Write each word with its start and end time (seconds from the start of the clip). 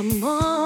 amor. 0.00 0.59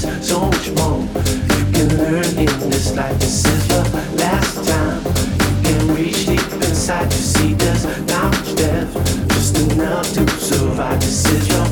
Survive. 0.00 1.08
This 2.70 2.96
life 2.96 3.18
This 3.18 3.44
is 3.44 3.68
the 3.68 3.82
last 4.16 4.66
time 4.66 5.04
you 5.04 5.62
can 5.62 5.94
reach 5.94 6.26
deep 6.26 6.52
inside 6.52 7.10
to 7.10 7.16
see 7.16 7.54
just 7.54 7.86
how 8.10 8.28
much 8.28 8.56
death 8.56 8.92
just 9.28 9.58
enough 9.58 10.12
to 10.14 10.28
survive. 10.38 11.00
this 11.00 11.26
is 11.26 11.48
your 11.48 11.69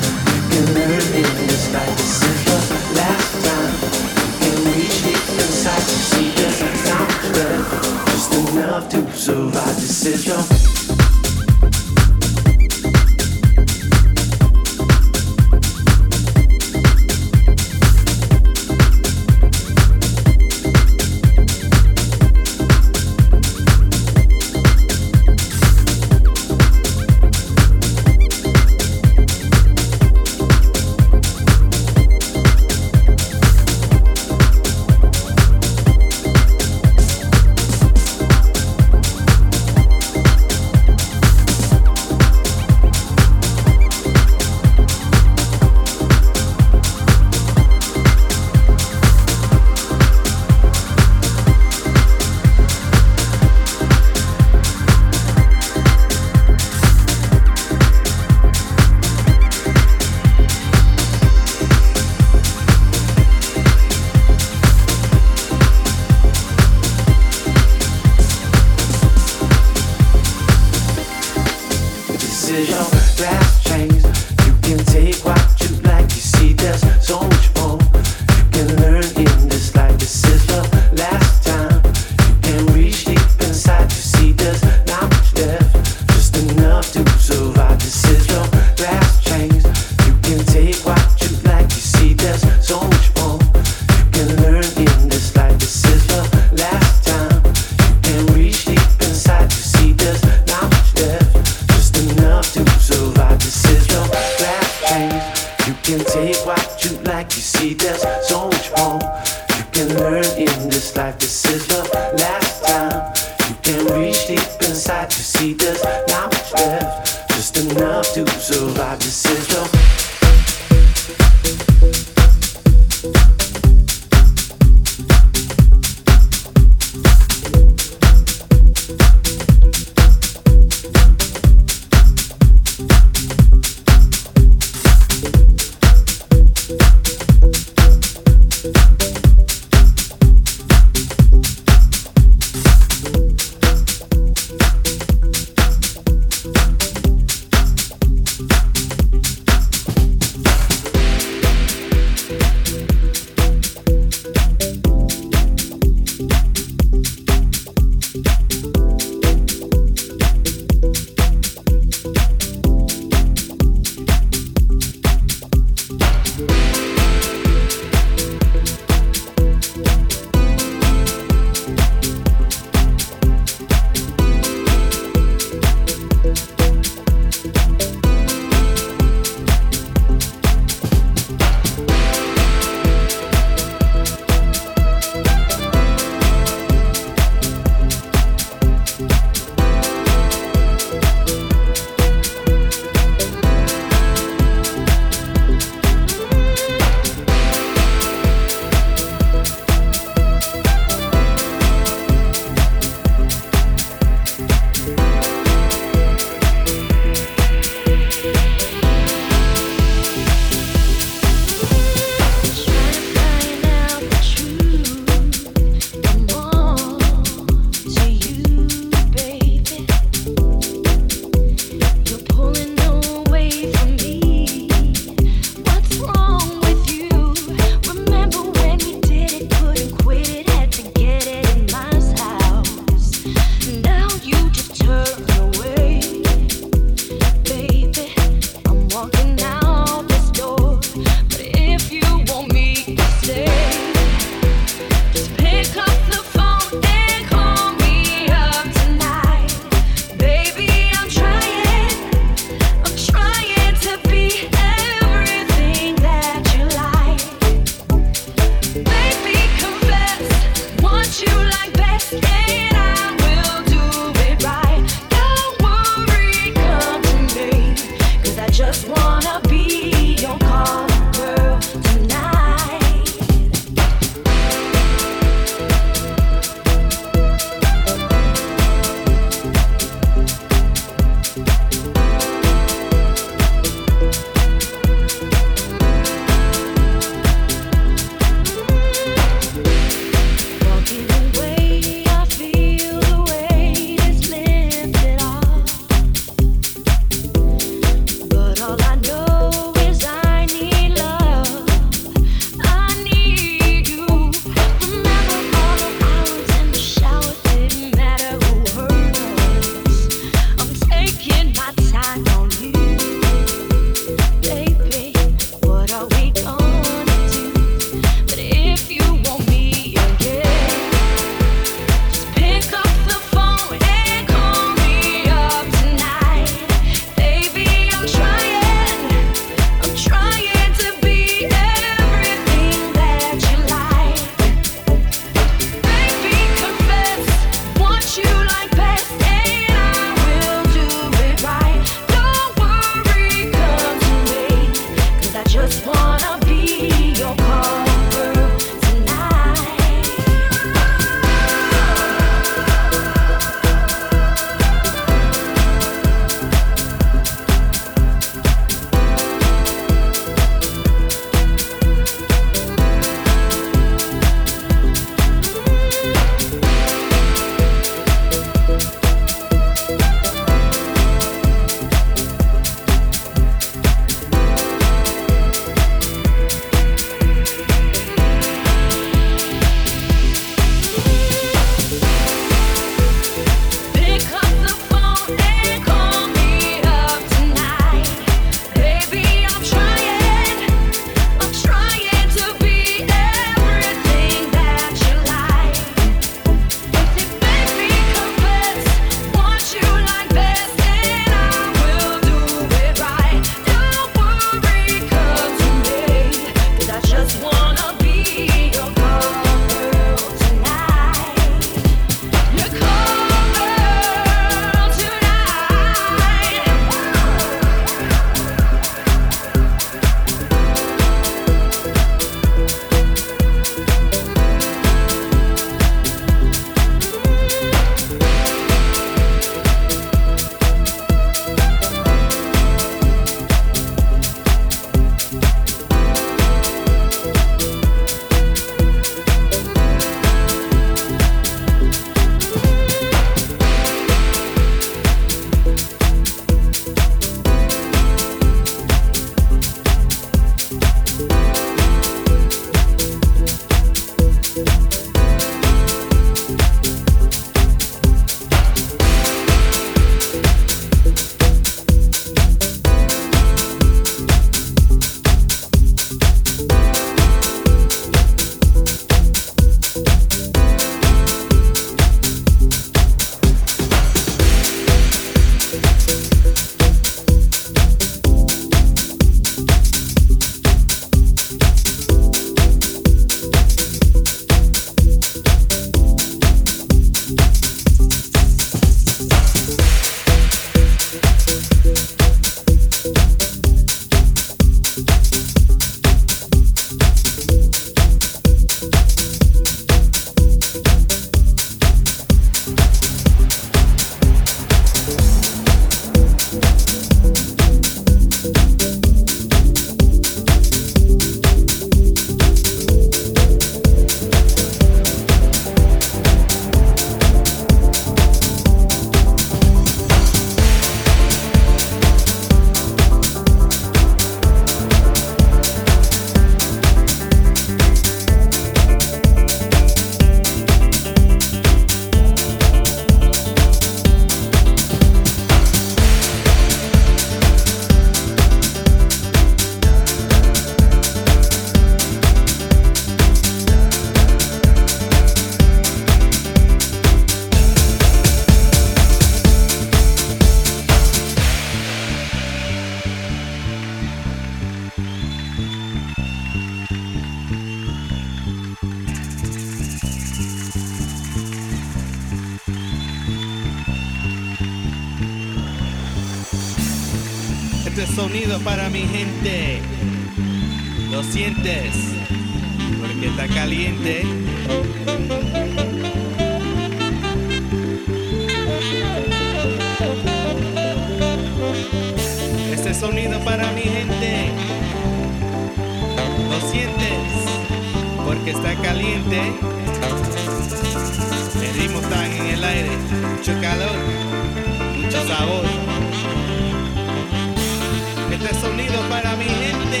para 599.16 599.34
mi 599.36 599.44
gente, 599.44 600.00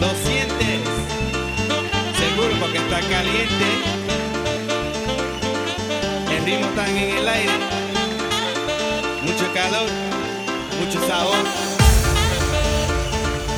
lo 0.00 0.08
sientes, 0.24 0.80
seguro 2.18 2.54
porque 2.58 2.78
está 2.78 3.00
caliente. 3.00 3.68
El 6.34 6.44
ritmo 6.46 6.66
está 6.66 6.88
en 6.88 6.96
el 6.96 7.28
aire, 7.28 7.58
mucho 9.22 9.52
calor, 9.52 9.90
mucho 10.80 11.06
sabor. 11.06 11.44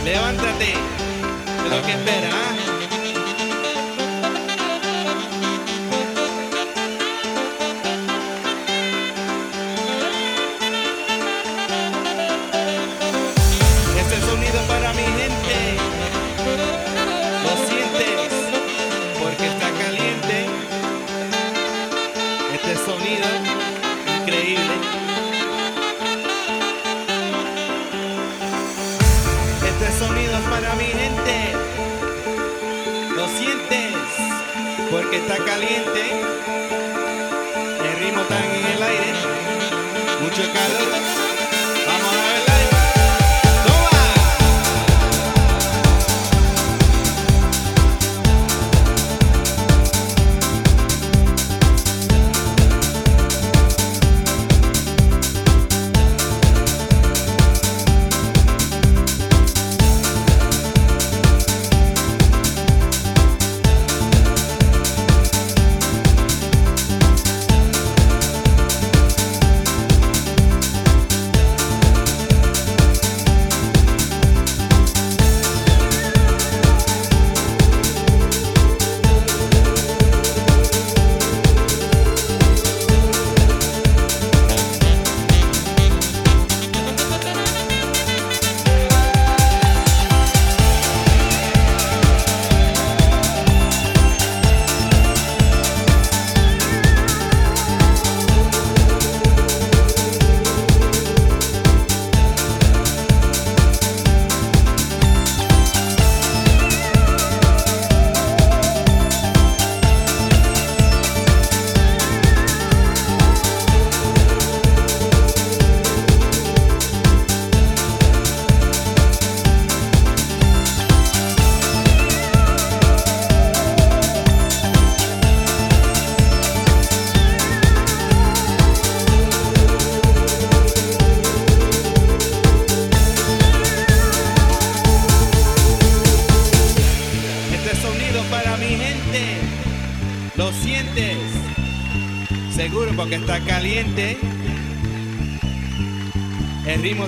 Levántate, 0.05 0.75
lo 1.71 1.83
que 1.87 1.93
esperas. 1.93 2.52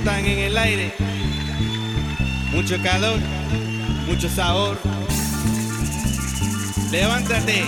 Está 0.04 0.20
en 0.20 0.38
el 0.38 0.58
aire. 0.58 0.92
Mucho 2.52 2.76
calor, 2.82 3.18
mucho 4.06 4.28
sabor. 4.28 4.78
Levántate, 6.90 7.64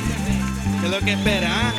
que 0.81 0.85
es 0.85 0.91
lo 0.91 1.01
que 1.01 1.13
espera, 1.15 1.49
¿ah? 1.51 1.73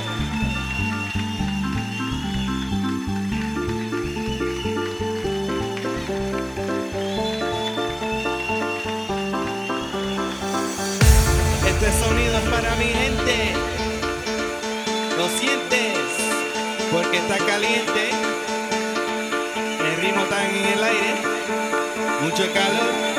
Este 11.67 12.03
sonido 12.03 12.35
es 12.35 12.49
para 12.49 12.75
mi 12.77 12.85
gente. 12.85 13.53
Lo 15.19 15.29
sientes 15.37 15.97
porque 16.91 17.17
está 17.17 17.37
caliente. 17.45 18.26
Mucho 22.28 22.43
calor. 22.51 23.16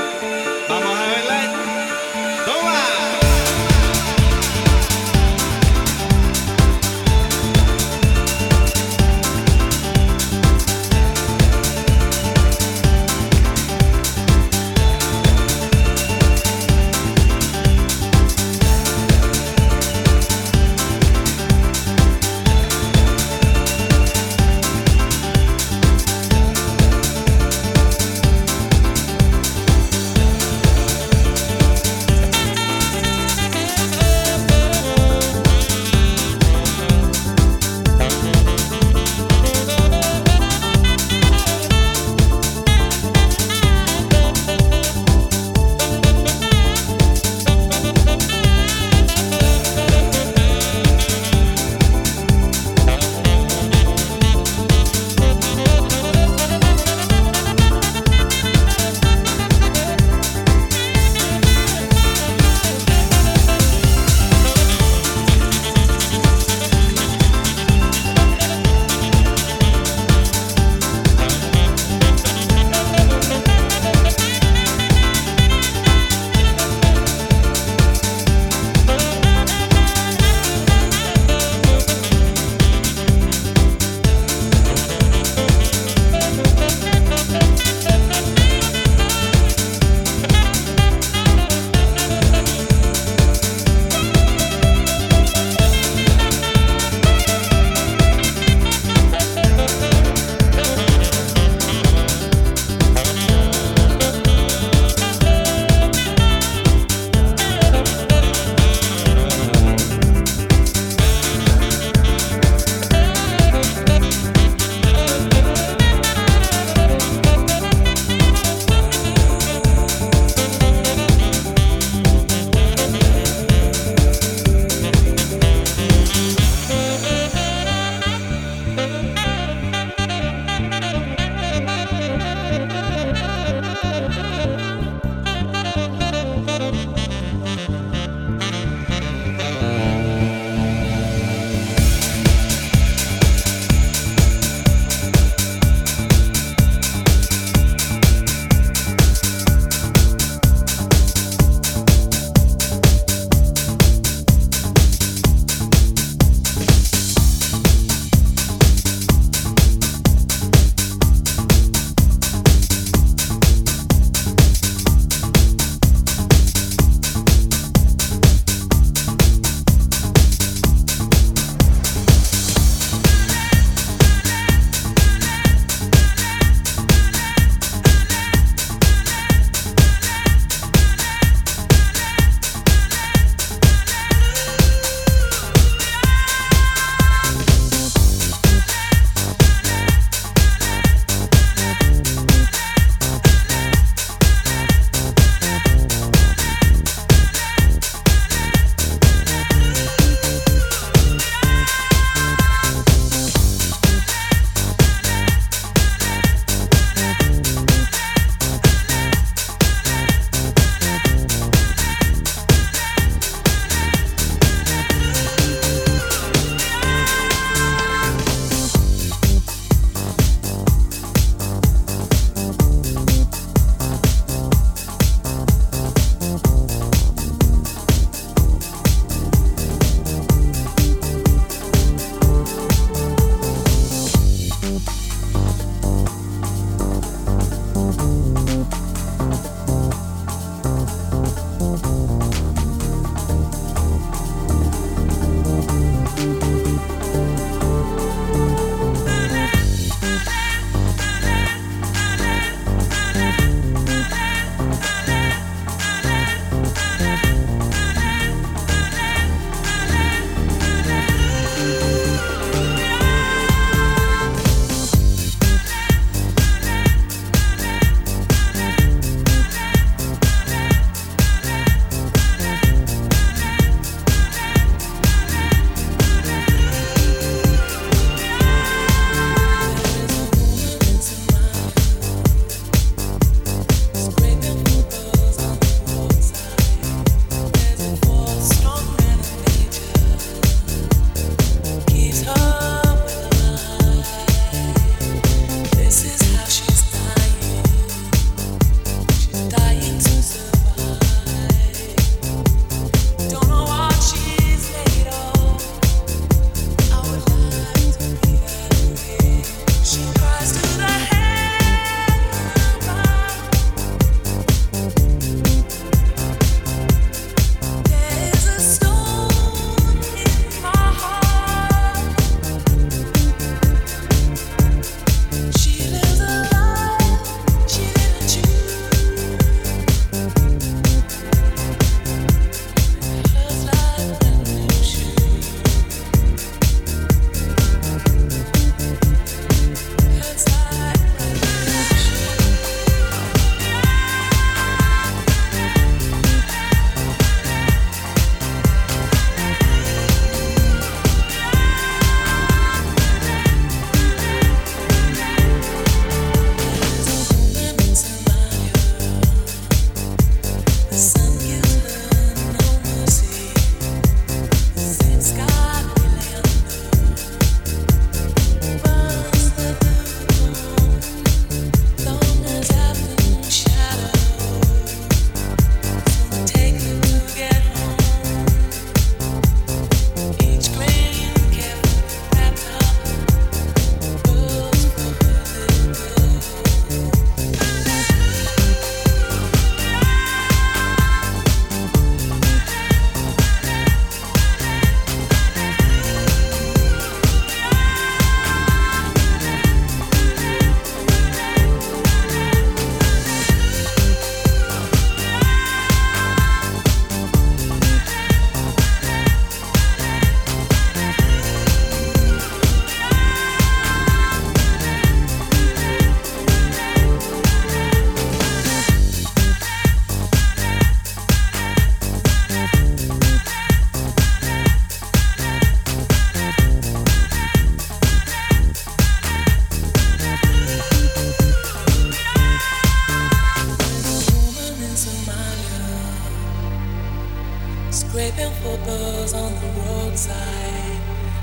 Scraping 437.99 438.53
for 438.63 438.77
photos 438.87 439.35
on 439.35 439.53
the 439.55 439.67
roadside. 439.81 441.01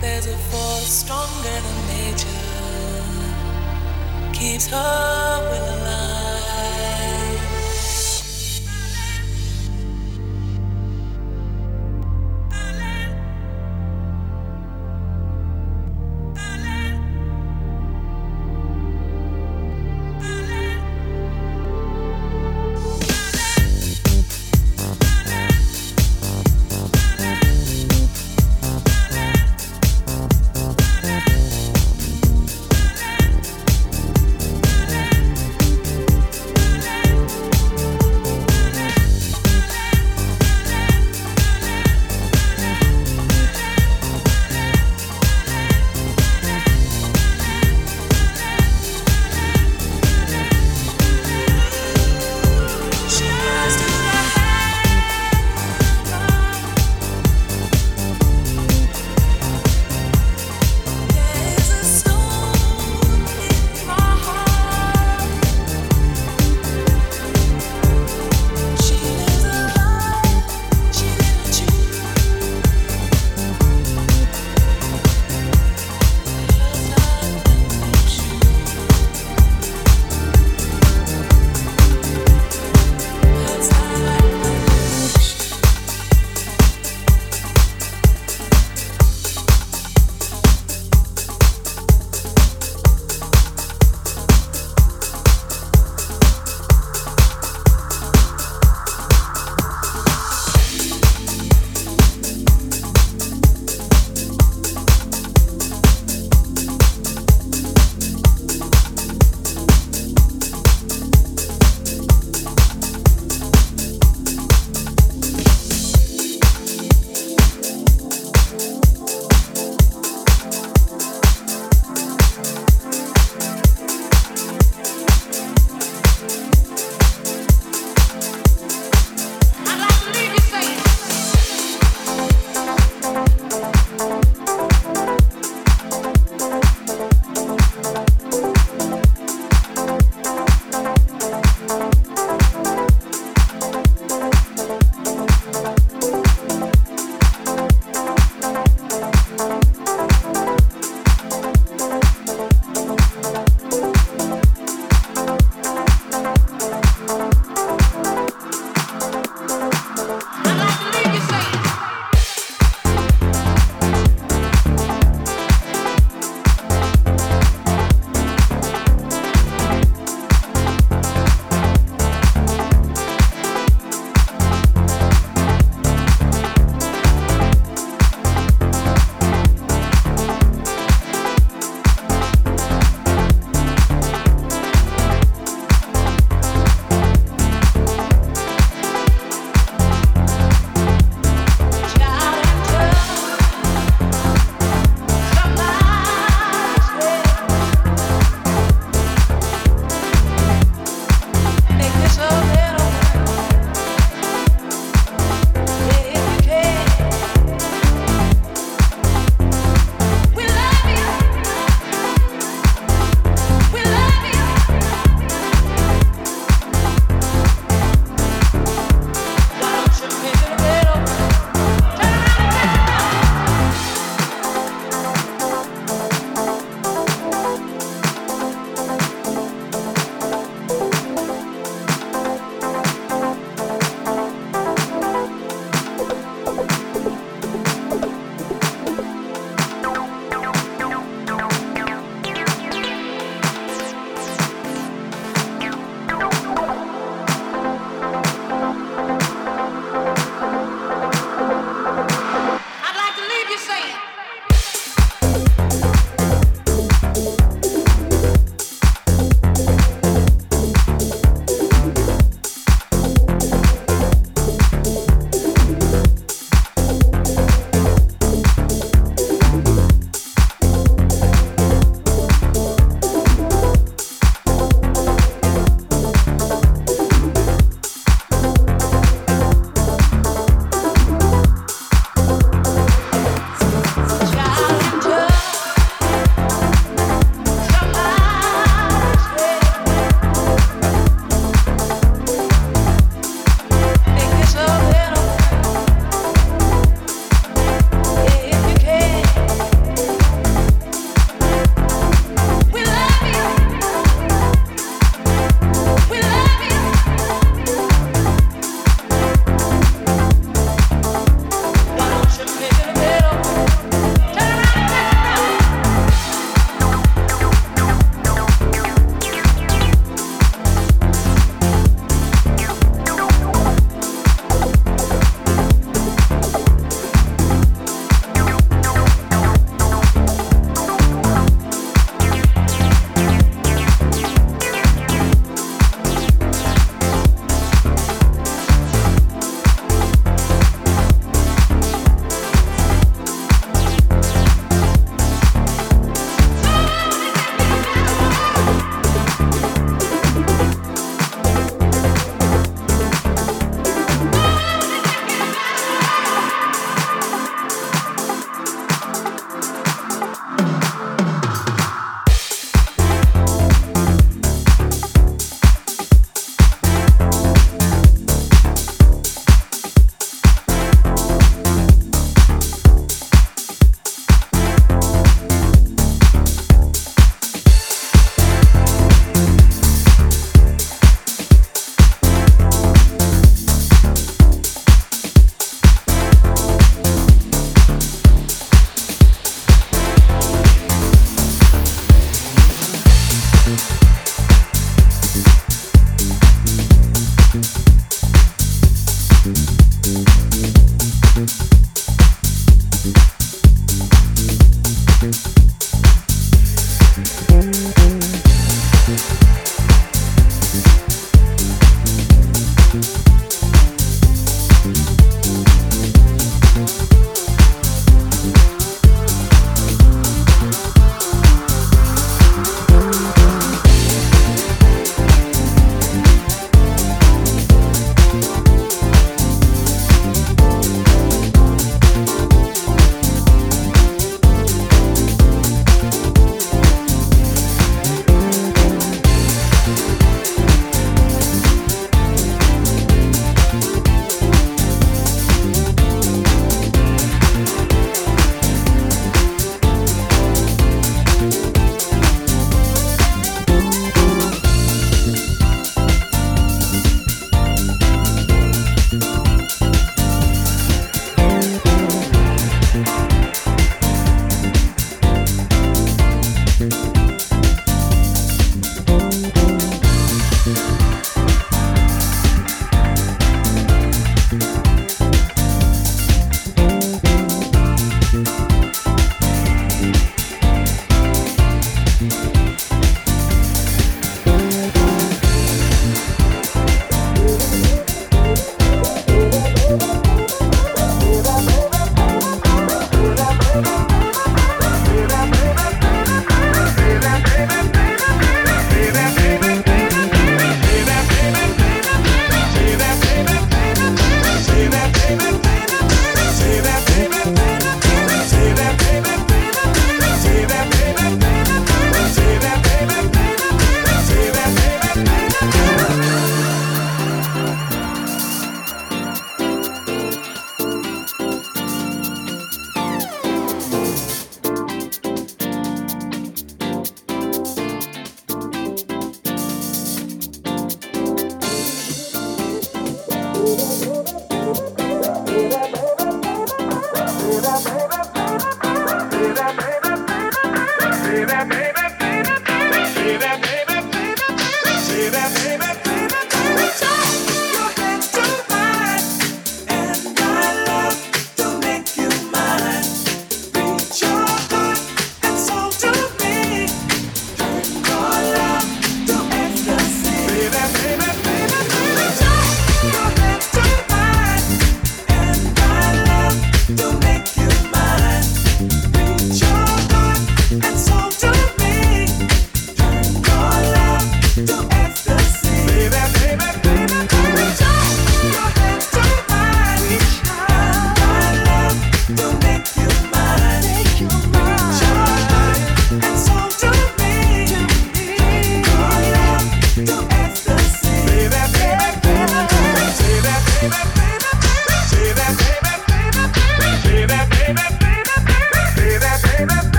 There's 0.00 0.26
a 0.26 0.36
force 0.48 0.88
stronger 1.04 1.60
than 1.66 1.86
nature. 1.92 2.28
Keeps 4.32 4.66
her 4.68 5.40
will 5.50 5.82
alive. 5.82 7.27